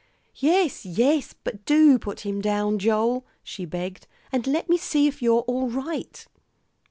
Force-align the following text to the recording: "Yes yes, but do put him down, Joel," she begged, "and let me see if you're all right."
"Yes 0.33 0.83
yes, 0.83 1.35
but 1.43 1.63
do 1.63 1.99
put 1.99 2.21
him 2.21 2.41
down, 2.41 2.79
Joel," 2.79 3.23
she 3.43 3.65
begged, 3.65 4.07
"and 4.31 4.47
let 4.47 4.67
me 4.67 4.75
see 4.75 5.05
if 5.05 5.21
you're 5.21 5.41
all 5.41 5.69
right." 5.69 6.25